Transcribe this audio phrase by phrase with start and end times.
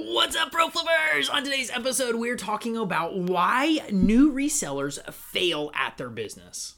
[0.00, 1.28] What's up, Pro Flippers?
[1.28, 6.76] On today's episode, we're talking about why new resellers fail at their business.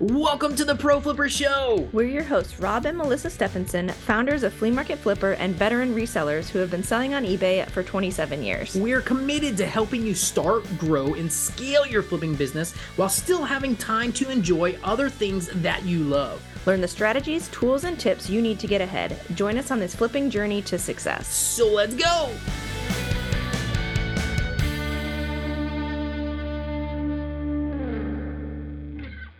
[0.00, 1.88] Welcome to the Pro Flipper Show.
[1.92, 6.48] We're your hosts, Rob and Melissa Stephenson, founders of Flea Market Flipper and veteran resellers
[6.48, 8.74] who have been selling on eBay for 27 years.
[8.74, 13.76] We're committed to helping you start, grow, and scale your flipping business while still having
[13.76, 16.42] time to enjoy other things that you love.
[16.66, 19.16] Learn the strategies, tools, and tips you need to get ahead.
[19.34, 21.28] Join us on this flipping journey to success.
[21.28, 22.30] So let's go.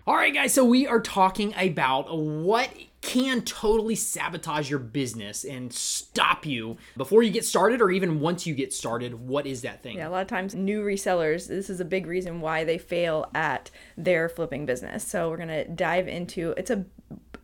[0.06, 2.70] All right, guys, so we are talking about what
[3.00, 8.46] can totally sabotage your business and stop you before you get started or even once
[8.46, 9.14] you get started.
[9.14, 9.96] What is that thing?
[9.96, 13.30] Yeah, a lot of times new resellers, this is a big reason why they fail
[13.34, 15.04] at their flipping business.
[15.06, 16.84] So we're going to dive into it's a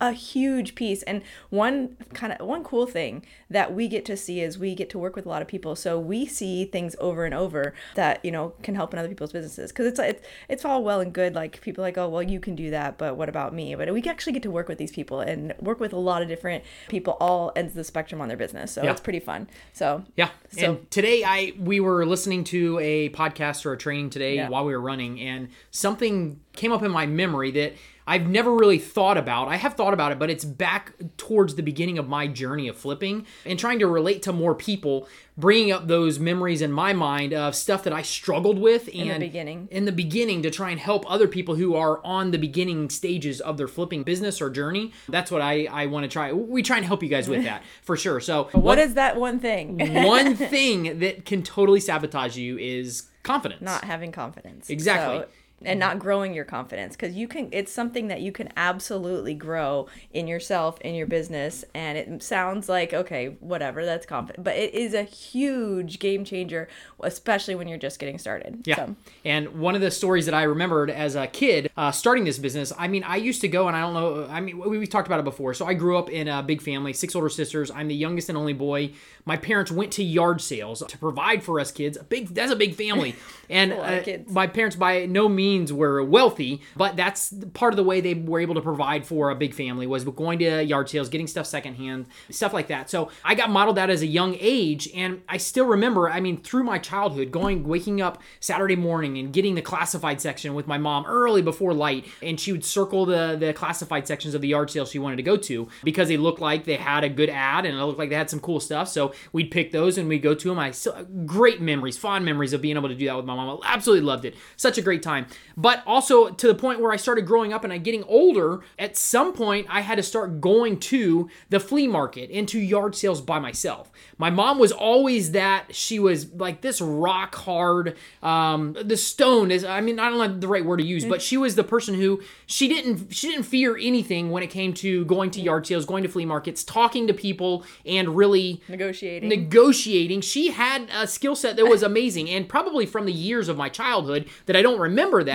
[0.02, 1.02] a huge piece.
[1.04, 4.90] And one kind of one cool thing that we get to see is we get
[4.90, 5.76] to work with a lot of people.
[5.76, 9.32] So we see things over and over that you know can help in other people's
[9.32, 9.70] businesses.
[9.70, 11.34] Because it's, it's it's all well and good.
[11.36, 13.74] Like people like oh well you can do that but what about me?
[13.76, 16.26] But we actually get to work with these people and work with a lot of
[16.28, 18.72] different people all ends of the spectrum on their business.
[18.72, 18.90] So Yeah.
[18.90, 19.48] it's pretty fun.
[19.72, 20.30] So Yeah.
[20.50, 24.48] So- and today I we were listening to a podcast or a training today Yeah.
[24.48, 27.74] while we were running and something came up in my memory that
[28.06, 29.48] I've never really thought about.
[29.48, 32.76] I have thought about it, but it's back towards the beginning of my journey of
[32.76, 37.32] flipping and trying to relate to more people, bringing up those memories in my mind
[37.32, 39.68] of stuff that I struggled with and the beginning.
[39.70, 43.40] in the beginning to try and help other people who are on the beginning stages
[43.40, 44.92] of their flipping business or journey.
[45.08, 46.32] That's what I I want to try.
[46.32, 48.20] We try and help you guys with that for sure.
[48.20, 53.62] So what is that one thing one thing that can totally sabotage you is confidence.
[53.62, 54.68] not having confidence.
[54.68, 55.18] Exactly.
[55.20, 55.28] So-
[55.64, 59.86] and not growing your confidence because you can it's something that you can absolutely grow
[60.12, 64.72] in yourself in your business and it sounds like okay whatever that's confident but it
[64.74, 66.68] is a huge game changer
[67.02, 68.76] especially when you're just getting started Yeah.
[68.76, 72.38] so And one of the stories that I remembered as a kid uh, starting this
[72.38, 74.86] business, I mean, I used to go and I don't know, I mean, we, we
[74.86, 75.54] talked about it before.
[75.54, 77.70] So I grew up in a big family, six older sisters.
[77.70, 78.92] I'm the youngest and only boy.
[79.24, 81.96] My parents went to yard sales to provide for us kids.
[81.96, 83.14] A big, that's a big family.
[83.50, 88.00] And uh, my parents by no means were wealthy, but that's part of the way
[88.00, 91.26] they were able to provide for a big family was going to yard sales, getting
[91.26, 92.88] stuff secondhand, stuff like that.
[92.90, 96.08] So I got modeled that as a young age, and I still remember.
[96.08, 100.54] I mean, through my childhood, going, waking up Saturday morning and getting the classified section
[100.54, 104.40] with my mom early before light, and she would circle the the classified sections of
[104.40, 107.08] the yard sale she wanted to go to because they looked like they had a
[107.08, 108.88] good ad and it looked like they had some cool stuff.
[108.88, 110.58] So we'd pick those and we'd go to them.
[110.58, 113.60] I still great memories, fond memories of being able to do that with my mom.
[113.62, 114.34] I absolutely loved it.
[114.56, 115.26] Such a great time.
[115.56, 118.96] But also to the point where I started growing up and I getting older, at
[118.96, 123.38] some point I had to start going to the flea market into yard sales by
[123.38, 123.90] myself.
[124.18, 129.64] My mom was always that she was like this rock hard um the stone is
[129.64, 131.94] I mean I don't know the right word to use, but she was the person
[131.94, 135.84] who she didn't she didn't fear anything when it came to going to yard sales,
[135.84, 140.20] going to flea markets, talking to people and really negotiating negotiating.
[140.20, 143.68] She had a skill set that was amazing, and probably from the years of my
[143.68, 145.31] childhood that I don't remember that.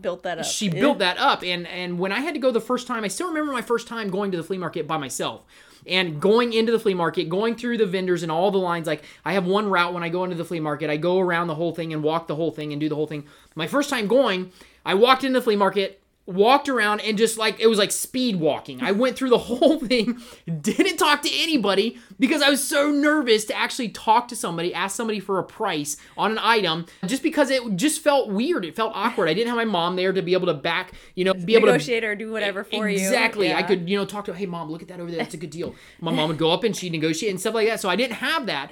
[0.00, 2.60] Built that up She built that up, and and when I had to go the
[2.60, 5.42] first time, I still remember my first time going to the flea market by myself.
[5.86, 9.02] And going into the flea market, going through the vendors and all the lines, like
[9.24, 11.54] I have one route when I go into the flea market, I go around the
[11.54, 13.26] whole thing and walk the whole thing and do the whole thing.
[13.54, 14.52] My first time going,
[14.84, 15.99] I walked into the flea market,
[16.30, 18.82] walked around and just like it was like speed walking.
[18.82, 20.20] I went through the whole thing,
[20.60, 24.96] didn't talk to anybody because I was so nervous to actually talk to somebody, ask
[24.96, 28.64] somebody for a price on an item, just because it just felt weird.
[28.64, 29.28] It felt awkward.
[29.28, 31.66] I didn't have my mom there to be able to back, you know, be able
[31.66, 33.52] to negotiate or do whatever for you Exactly.
[33.52, 35.18] I could, you know, talk to, hey mom, look at that over there.
[35.18, 35.74] That's a good deal.
[36.00, 37.80] My mom would go up and she'd negotiate and stuff like that.
[37.80, 38.70] So I didn't have that.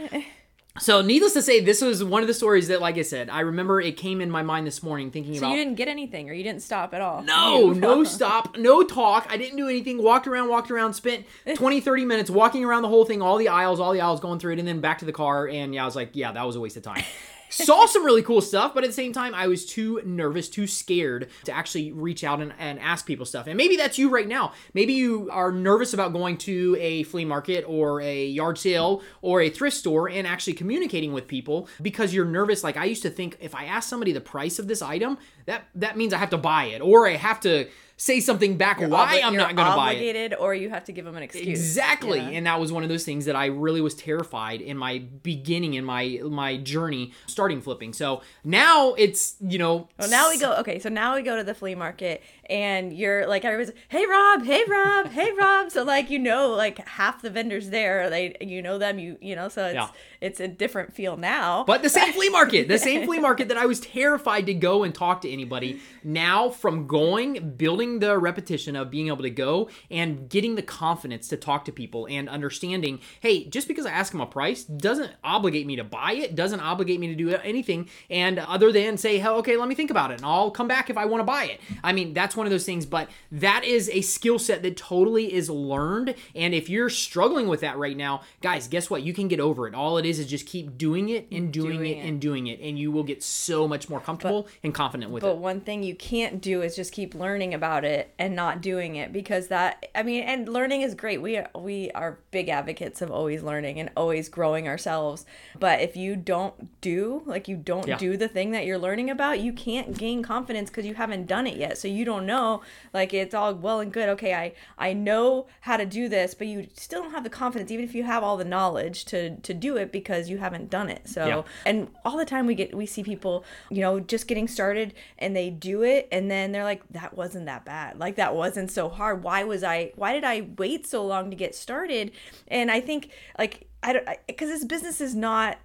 [0.80, 3.40] So needless to say, this was one of the stories that, like I said, I
[3.40, 5.50] remember it came in my mind this morning thinking so about.
[5.50, 9.26] you didn't get anything or you didn't stop at all No, no stop, no talk.
[9.30, 10.02] I didn't do anything.
[10.02, 13.48] Walked around, walked around, spent 20, 30 minutes walking around the whole thing, all the
[13.48, 15.48] aisles, all the aisles, going through it, and then back to the car.
[15.48, 17.04] And yeah, I was like, yeah, that was a waste of time.
[17.50, 20.66] Saw some really cool stuff, but at the same time, I was too nervous, too
[20.66, 23.46] scared to actually reach out and, and ask people stuff.
[23.46, 24.52] And maybe that's you right now.
[24.74, 29.40] Maybe you are nervous about going to a flea market or a yard sale or
[29.40, 32.62] a thrift store and actually communicating with people because you're nervous.
[32.62, 35.68] Like I used to think if I ask somebody the price of this item, that
[35.74, 37.68] that means I have to buy it or I have to
[38.00, 39.96] say something back why Obli- I'm not going to buy it.
[39.96, 41.48] obligated, or you have to give them an excuse.
[41.48, 42.20] Exactly.
[42.20, 42.28] Yeah.
[42.28, 45.74] And that was one of those things that I really was terrified in my beginning
[45.74, 47.92] in my my journey starting flipping.
[47.92, 50.54] So now it's, you know, Well, now we go.
[50.58, 54.44] Okay, so now we go to the flea market, and you're like everybody's, hey Rob,
[54.44, 55.70] hey Rob, hey Rob.
[55.72, 59.34] So like you know, like half the vendors there, they you know them, you you
[59.34, 59.88] know, so it's Yeah.
[60.20, 61.64] it's a different feel now.
[61.64, 64.84] But the same flea market, the same flea market that I was terrified to go
[64.84, 65.80] and talk to anybody.
[66.04, 71.28] Now, from going, building the repetition of being able to go and getting the confidence
[71.28, 75.12] to talk to people and understanding, hey, just because I ask them a price doesn't
[75.24, 79.18] obligate me to buy it, doesn't obligate me to do anything, and other than say,
[79.18, 81.24] hell, okay, let me think about it, and I'll come back if I want to
[81.24, 81.60] buy it.
[81.82, 82.86] I mean, that's one of those things.
[82.86, 87.60] But that is a skill set that totally is learned, and if you're struggling with
[87.60, 89.02] that right now, guys, guess what?
[89.02, 89.74] You can get over it.
[89.74, 92.08] All it is is just keep doing it and doing, Doing it, it.
[92.08, 95.28] and doing it, and you will get so much more comfortable and confident with But
[95.30, 95.34] it.
[95.34, 98.96] But one thing you can't do is just keep learning about it and not doing
[98.96, 101.20] it because that I mean and learning is great.
[101.22, 105.24] We are, we are big advocates of always learning and always growing ourselves.
[105.58, 107.96] But if you don't do like you don't Yeah.
[107.96, 111.46] do the thing that you're learning about, you can't gain confidence because you haven't done
[111.46, 111.78] it yet.
[111.78, 114.08] So you don't know like it's all well and good.
[114.10, 117.70] Okay, I I know how to do this, but you still don't have the confidence
[117.70, 120.88] even if you have all the knowledge to to do it because you haven't done
[120.88, 121.08] it.
[121.08, 121.42] So Yeah.
[121.66, 125.34] and all the time we get we see people you know just getting started and
[125.34, 128.88] they do it and then they're like that wasn't that bad like that wasn't so
[128.88, 132.10] hard why was i why did i wait so long to get started
[132.48, 135.58] and i think like i don't because this business is not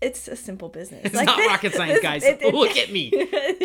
[0.00, 1.00] it's a simple business.
[1.04, 2.24] It's not rocket science, guys.
[2.42, 3.10] Look at me.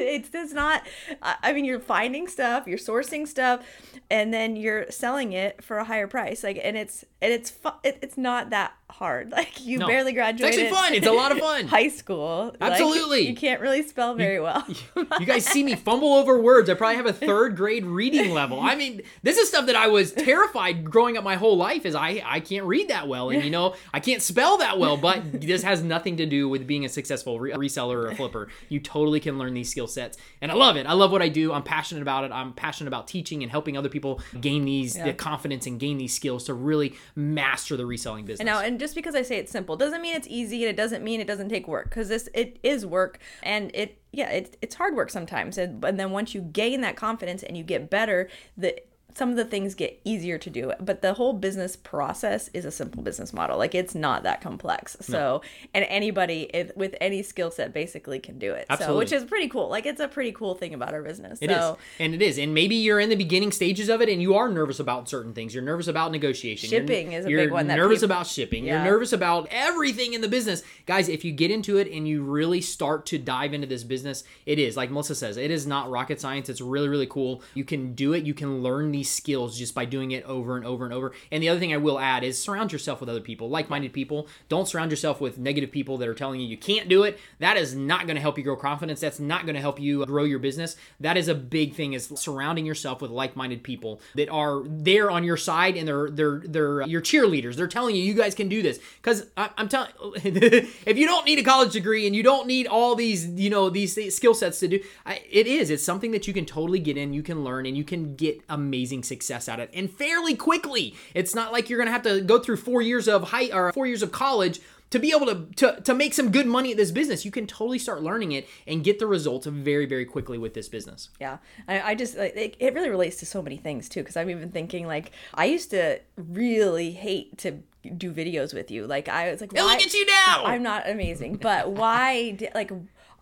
[0.09, 0.86] It's just not.
[1.21, 3.65] I mean, you're finding stuff, you're sourcing stuff,
[4.09, 6.44] and then you're selling it for a higher price.
[6.44, 7.53] Like, and it's and it's
[7.83, 9.31] it, it's not that hard.
[9.39, 9.88] Like, you No.
[9.88, 10.59] barely graduated.
[10.59, 10.94] It's actually fun.
[10.94, 11.68] It's a lot of fun.
[11.68, 12.53] high school.
[12.59, 13.27] Like, Absolutely.
[13.27, 14.65] you can't really spell very well.
[15.19, 16.69] You guys see me fumble over words.
[16.69, 18.59] I probably have a third grade reading level.
[18.59, 21.94] I mean, this is stuff that I was terrified growing up my whole life is
[21.95, 25.41] I I can't read that well and you know, I can't spell that well, but
[25.41, 28.47] this has nothing to do with being a successful re- reseller or a flipper.
[28.69, 30.18] You totally can learn these skill sets.
[30.41, 30.86] And I love it.
[30.86, 31.51] I love what I do.
[31.53, 32.31] I'm passionate about it.
[32.31, 36.13] I'm passionate about teaching and helping other people gain these the confidence and gain these
[36.13, 38.45] skills to really master the reselling business.
[38.45, 41.03] Now, and just because I say it's simple doesn't mean it's easy, and it doesn't
[41.03, 41.89] mean it doesn't take work.
[41.89, 45.57] Because this it is work, and it yeah, it, it's hard work sometimes.
[45.57, 48.75] And, and then once you gain that confidence and you get better, the
[49.15, 50.71] some of the things get easier to do.
[50.79, 53.57] But the whole business process is a simple business model.
[53.57, 54.97] Like it's not that complex.
[55.01, 55.41] So
[55.73, 58.67] and anybody if, with any skill set basically can do it.
[58.67, 59.00] So Absolutely.
[59.00, 59.69] which is pretty cool.
[59.69, 61.39] Like it's a pretty cool thing about our business.
[61.41, 64.09] It is, so and it is, and maybe you're in the beginning stages of it,
[64.09, 65.53] and you are nervous about certain things.
[65.53, 66.69] You're nervous about negotiation.
[66.69, 68.65] You're- Shipping is a you're big one that nervous people- about shipping.
[68.65, 71.09] You're nervous about everything in the business, guys.
[71.09, 74.59] If you get into it and you really start to dive into this business, it
[74.59, 76.50] is like Melissa says, it is not rocket science.
[76.50, 77.41] It's really, really cool.
[77.53, 78.23] You can do it.
[78.25, 81.13] You can learn these skills just by doing it over and over and over.
[81.31, 84.28] And the other thing I will add is surround yourself with other people, like-minded people.
[84.50, 87.18] Don't surround yourself with negative people that are telling you you can't do it.
[87.40, 89.00] That is not going to help you grow confidence.
[89.00, 90.75] That's not going to help you grow your business.
[91.00, 95.24] That is a big thing is surrounding yourself with like-minded people that are there on
[95.24, 97.56] your side and they're they're they're uh, your cheerleaders.
[97.56, 98.80] They're telling you you guys can do this.
[98.98, 102.96] Because I'm telling, if you don't need a college degree and you don't need all
[102.96, 105.69] these you know these skill sets to do, it is.
[105.69, 107.13] It's something that you can totally get in.
[107.13, 110.95] You can learn and you can get amazing success at it and fairly quickly.
[111.13, 113.88] It's not like you're gonna have to go through four years of high or four
[113.88, 114.59] years of college
[114.89, 117.45] to be able to, to to make some good money at this business you can
[117.45, 121.38] totally start learning it and get the results very very quickly with this business Yeah,
[121.68, 124.01] I, I just like it, it really relates to so many things too.
[124.01, 127.59] Because I'm even thinking like I used to really hate to
[127.97, 128.88] do videos with you.
[128.88, 129.62] Like I was like, why?
[129.62, 132.38] look at you now I'm not amazing, but why?
[132.53, 132.72] Like.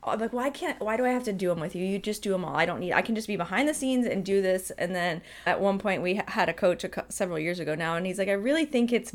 [0.09, 0.79] I'm like, why can't?
[0.79, 1.85] Why do I have to do them with you?
[1.85, 2.55] You just do them all.
[2.55, 2.93] I don't need.
[2.93, 4.71] I can just be behind the scenes and do this.
[4.71, 8.05] And then at one point, we had a coach a, several years ago now, and
[8.05, 9.13] he's like, I really think it's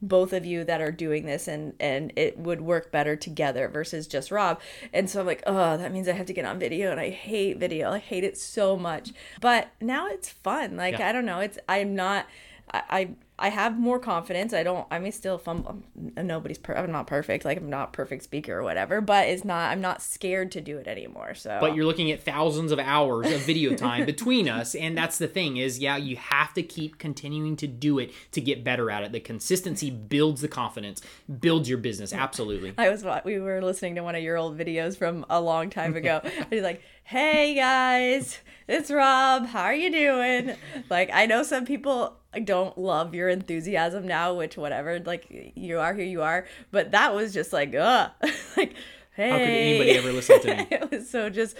[0.00, 4.06] both of you that are doing this and and it would work better together versus
[4.06, 4.60] just Rob.
[4.92, 7.10] And so I'm like, oh, that means I have to get on video and I
[7.10, 7.90] hate video.
[7.92, 9.12] I hate it so much.
[9.40, 10.76] But now it's fun.
[10.76, 11.08] Like Yeah.
[11.08, 11.40] I don't know.
[11.40, 12.26] It's I'm not
[12.72, 14.52] I I, I have more confidence.
[14.52, 17.44] I don't I may still fumble um, nobody's per, I'm not perfect.
[17.44, 20.78] Like I'm not perfect speaker or whatever, but it's not I'm not scared to do
[20.78, 21.34] it anymore.
[21.34, 25.18] So but you're looking at thousands of hours of video time between us and that's
[25.18, 28.90] the thing is yeah you have to keep continuing to do it to get better
[28.90, 31.00] at it the consistency builds the confidence
[31.40, 34.96] builds your business absolutely I was we were listening to one of your old videos
[34.96, 36.20] from a long time ago.
[36.50, 39.46] he's like, "Hey guys, it's Rob.
[39.46, 40.56] How are you doing?"
[40.90, 45.00] Like I know some people don't love your enthusiasm now, which whatever.
[45.00, 46.46] Like you are who you are.
[46.70, 48.10] But that was just like, ugh,
[48.56, 48.74] like
[49.14, 49.30] hey.
[49.30, 51.56] how could anybody ever listen to me it was so just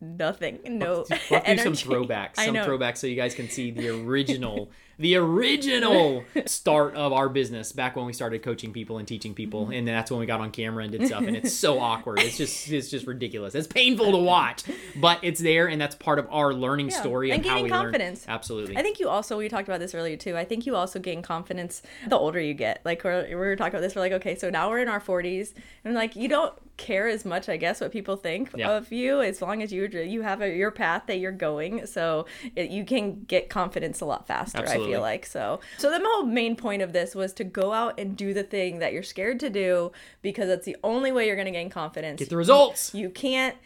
[0.00, 3.88] nothing, no We'll to do some throwbacks, some throwbacks, so you guys can see the
[3.88, 9.34] original, the original start of our business back when we started coaching people and teaching
[9.34, 9.72] people, Mm-hmm.
[9.72, 12.18] and that's when we got on camera and did stuff, and it's so awkward.
[12.20, 13.54] It's just, it's just ridiculous.
[13.54, 14.64] It's painful to watch,
[14.96, 18.26] but it's there, and that's part of our learning Yeah, story and gaining we confidence.
[18.26, 18.34] learn.
[18.34, 18.76] Absolutely.
[18.76, 20.36] I think you also we talked about this earlier too.
[20.36, 22.80] I think you also gain confidence the older you get.
[22.84, 23.94] Like we're we were talking about this.
[23.94, 27.24] We're like, okay, so now we're in our forties, and like you don't care as
[27.24, 28.72] much, I guess, what people think Yeah.
[28.72, 31.86] of you as long as you you have a, your path that you're going.
[31.86, 34.66] So it, you can get confidence a lot faster.
[34.66, 34.94] I Absolutely.
[34.94, 35.60] feel like so.
[35.78, 38.78] So the whole main point of this was to go out and do the thing
[38.78, 42.18] that you're scared to do because that's the only way you're going to gain confidence.
[42.18, 42.94] Get the results.
[42.94, 43.56] You can't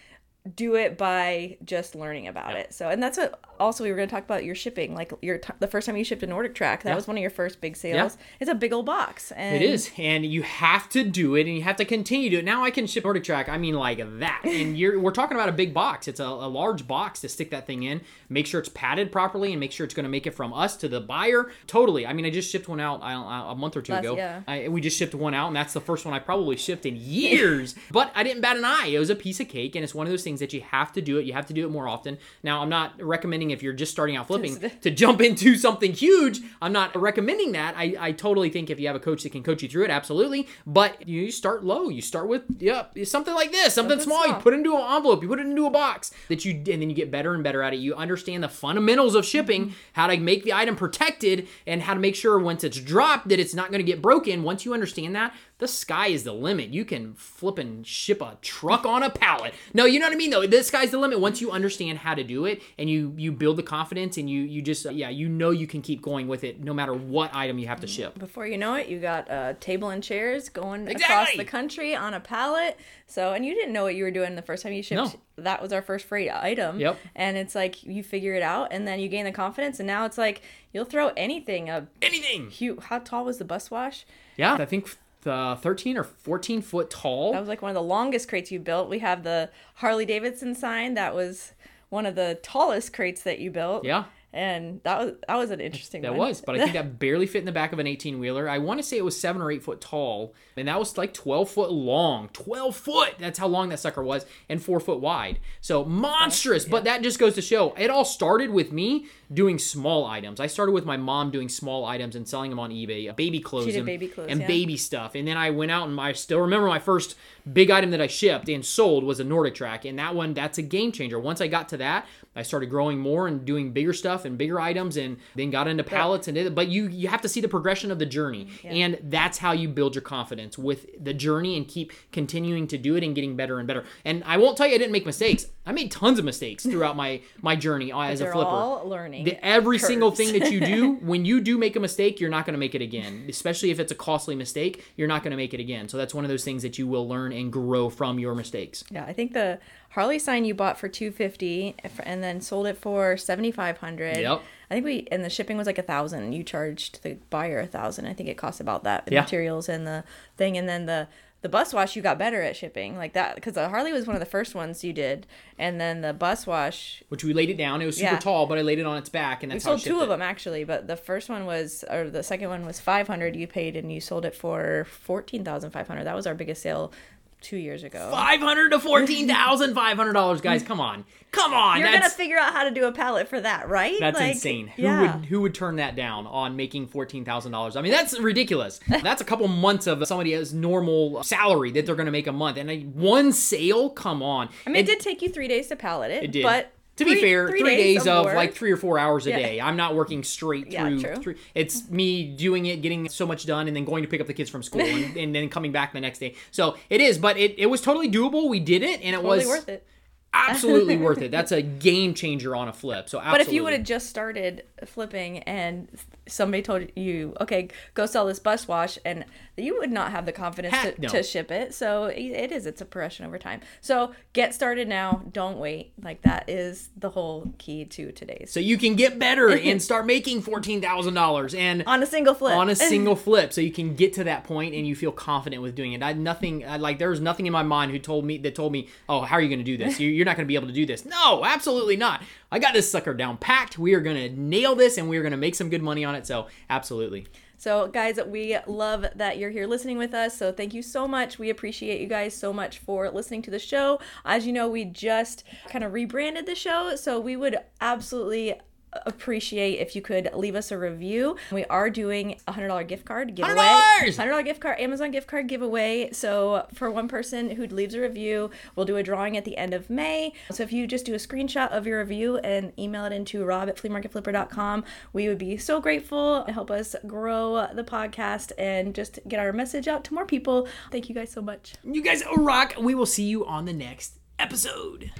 [0.54, 2.72] do it by just learning about it.
[2.72, 4.94] So, and that's what also we were going to talk about your shipping.
[4.94, 6.94] Like your t- the first time you shipped a NordicTrack, that Yeah.
[6.94, 8.16] was one of your first big sales.
[8.18, 8.24] yeah.
[8.40, 9.32] It's a big old box.
[9.32, 12.36] And It is, and you have to do it, and you have to continue to
[12.36, 12.44] do it.
[12.44, 13.48] Now I can ship NordicTrack.
[13.48, 16.08] I mean, like that, and you're we're talking about a big box.
[16.08, 18.00] It's a, a large box to stick that thing in.
[18.28, 20.76] Make sure it's padded properly, and make sure it's going to make it from us
[20.78, 21.50] to the buyer.
[21.66, 22.06] Totally.
[22.06, 24.16] I mean, I just shipped one out I don't, a month or two Last- ago.
[24.16, 24.40] yeah.
[24.46, 26.96] I, we just shipped one out, and that's the first one I probably shipped in
[26.96, 27.74] years.
[27.90, 28.86] but I didn't bat an eye.
[28.92, 30.92] It was a piece of cake, and it's one of those things that you have
[30.92, 31.24] to do it.
[31.26, 32.18] You have to do it more often.
[32.42, 36.40] Now, I'm not recommending if you're just starting out flipping to jump into something huge.
[36.62, 37.74] I'm not recommending that.
[37.76, 39.90] I, I totally think if you have a coach that can coach you through it,
[39.90, 40.48] absolutely.
[40.66, 41.88] But you start low.
[41.88, 44.26] You start with yeah, something like this, something, Something small.
[44.26, 45.22] You put it into an envelope.
[45.22, 47.62] You put it into a box that you, and then you get better and better
[47.62, 47.78] at it.
[47.78, 49.74] You understand the fundamentals of shipping, mm-hmm.
[49.94, 53.38] how to make the item protected, and how to make sure once it's dropped that
[53.38, 54.42] it's not going to get broken.
[54.42, 56.68] Once you understand that, the sky is the limit.
[56.70, 59.54] You can flip and ship a truck on a pallet.
[59.74, 60.46] No, you know what I mean though.
[60.46, 63.56] The sky's the limit once you understand how to do it and you you build
[63.56, 66.62] the confidence and you you just yeah you know you can keep going with it
[66.62, 68.18] no matter what item you have to ship.
[68.18, 72.14] Before you know it, you got a table and chairs going across the country on
[72.14, 72.78] a pallet.
[73.06, 75.14] So, and you didn't know what you were doing the first time you shipped.
[75.14, 75.42] No.
[75.42, 76.78] That was our first freight item.
[76.78, 76.98] Yep.
[77.16, 80.04] And it's like you figure it out, and then you gain the confidence, and now
[80.04, 81.70] it's like you'll throw anything.
[81.70, 82.50] A Anything.
[82.50, 82.80] huge.
[82.80, 84.04] How tall was the bus wash?
[84.36, 87.32] Yeah, I think the 13 or 14 foot tall.
[87.32, 88.88] That was like one of the longest crates you built.
[88.88, 90.94] We have the Harley Davidson sign.
[90.94, 91.52] That was
[91.88, 93.84] one of the tallest crates that you built.
[93.84, 94.04] yeah.
[94.30, 96.28] And that was that was an interesting That one.
[96.28, 98.46] was, but I think that barely fit in the back of an 18 wheeler.
[98.46, 101.14] I want to say it was seven or eight foot tall, and that was like
[101.14, 102.28] 12 foot long.
[102.34, 103.14] 12 foot!
[103.18, 105.38] That's how long that sucker was, and four foot wide.
[105.62, 110.04] So monstrous, but that just goes to show it all started with me doing small
[110.04, 110.40] items.
[110.40, 113.64] I started with my mom doing small items and selling them on eBay, baby clothes,
[113.66, 114.46] She did and, baby clothes, and yeah.
[114.46, 115.14] baby stuff.
[115.14, 117.16] And then I went out and I still remember my first
[117.52, 119.88] big item that I shipped and sold was a NordicTrack.
[119.88, 121.18] And that one, that's a game changer.
[121.18, 124.60] Once I got to that, I started growing more and doing bigger stuff and bigger
[124.60, 126.54] items and then got into pallets and it.
[126.54, 128.48] But you you have to see the progression of the journey.
[128.64, 132.96] And that's how you build your confidence with the journey and keep continuing to do
[132.96, 133.84] it and getting better and better.
[134.04, 135.46] And I won't tell you I didn't make mistakes.
[135.66, 138.48] I made tons of mistakes throughout my my journey uh, as a flipper.
[138.48, 139.24] all learning.
[139.24, 142.46] The- every single thing that you do, when you do make a mistake, you're not
[142.46, 143.26] going to make it again.
[143.28, 145.88] Especially if it's a costly mistake, you're not going to make it again.
[145.88, 148.84] So that's one of those things that you will learn and grow from your mistakes.
[148.90, 149.58] Yeah, I think the
[149.90, 154.16] Harley sign you bought for two fifty, and then sold it for seventy five hundred.
[154.18, 154.42] Yep.
[154.70, 156.32] I think we and the shipping was like a thousand.
[156.32, 158.06] You charged the buyer a thousand.
[158.06, 159.06] I think it cost about that.
[159.06, 159.22] The Yeah.
[159.22, 160.04] materials and the
[160.36, 161.08] thing, and then the
[161.40, 164.16] the bus wash you got better at shipping like that because the Harley was one
[164.16, 165.24] of the first ones you did,
[165.56, 167.80] and then the bus wash Which we laid it down.
[167.80, 168.18] It was super Yeah.
[168.18, 170.00] tall, but I laid it on its back, and we that's how I sold two
[170.02, 170.64] of them actually.
[170.64, 173.36] But the first one was or the second one was five hundred.
[173.36, 176.04] You paid and you sold it for fourteen thousand five hundred.
[176.04, 176.92] That was our biggest sale
[177.40, 178.08] two years ago.
[178.10, 180.62] Five hundred to fourteen thousand five hundred dollars, guys.
[180.62, 181.78] Come on, come on.
[181.78, 183.96] You're that's gonna figure out how to do a pallet for that, right?
[183.98, 184.68] that's Like, insane.
[184.68, 185.16] Who yeah.
[185.16, 187.76] would who would turn that down on making fourteen thousand dollars?
[187.76, 188.80] I mean, that's ridiculous.
[188.88, 192.56] that's a couple months of somebody else's normal salary that they're to make a month,
[192.56, 193.90] and a, one sale.
[193.90, 194.48] Come on.
[194.66, 196.24] I mean, it, did take you three days to pallet it.
[196.24, 196.42] It did.
[196.42, 198.34] But to be fair, three, days, of work.
[198.34, 199.38] like three or four hours a Yeah.
[199.38, 199.60] day.
[199.60, 200.72] I'm not working straight through.
[200.72, 201.00] Yeah, through.
[201.00, 201.22] true.
[201.22, 204.26] Three, it's me doing it, getting so much done, and then going to pick up
[204.26, 206.34] the kids from school, and, and then coming back the next day.
[206.50, 208.48] So it is, but it, it was totally doable.
[208.48, 209.86] We did it, and it totally was worth it.
[210.34, 211.30] absolutely worth it.
[211.32, 213.08] That's a game changer on a flip.
[213.08, 213.38] So, absolutely.
[213.38, 215.88] But if you would have just started flipping and
[216.28, 219.24] somebody told you, okay, go sell this bus wash, and
[219.56, 221.08] you would not have the confidence to, no.
[221.08, 221.74] to ship it.
[221.74, 222.66] So it is.
[222.66, 223.60] It's a progression over time.
[223.80, 225.22] So get started now.
[225.32, 225.92] Don't wait.
[226.02, 228.50] Like that is the whole key to today's.
[228.52, 232.34] so you can get better and start making fourteen thousand dollars and on a single
[232.34, 232.56] flip.
[232.56, 235.62] on a single flip so you can get to that point and you feel confident
[235.62, 238.24] with doing it i nothing I, like there was nothing in my mind who told
[238.24, 240.46] me that told me oh how are you going to do this you're not going
[240.46, 243.78] to be able to do this no absolutely not i got this sucker down packed
[243.78, 246.04] we are going to nail this and we are going to make some good money
[246.04, 247.26] on it so absolutely
[247.60, 250.38] So, guys, we love that you're here listening with us.
[250.38, 251.40] So, thank you so much.
[251.40, 253.98] We appreciate you guys so much for listening to the show.
[254.24, 256.94] As you know, we just kind of rebranded the show.
[256.94, 258.54] So, we would absolutely
[258.92, 261.36] appreciate if you could leave us a review.
[261.52, 263.56] We are doing a hundred dollar gift card giveaway.
[263.56, 264.16] $100!
[264.16, 266.10] Hundred dollar gift card, Amazon gift card giveaway.
[266.12, 269.74] So for one person who leaves a review, we'll do a drawing at the end
[269.74, 270.32] of May.
[270.50, 273.68] So if you just do a screenshot of your review and email it into rob
[273.68, 279.18] at fleamarketflipper.com, we would be so grateful to help us grow the podcast and just
[279.28, 280.68] get our message out to more people.
[280.90, 281.74] Thank you guys so much.
[281.84, 282.74] You guys rock.
[282.80, 285.10] We will see you on the next episode.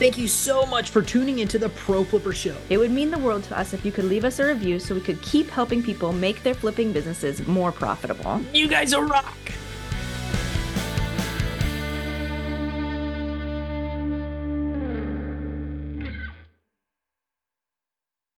[0.00, 2.56] Thank you so much for tuning into the Pro Flipper Show.
[2.70, 4.94] It would mean the world to us if you could leave us a review so
[4.94, 8.40] we could keep helping people make their flipping businesses more profitable.
[8.54, 9.36] You guys are rock.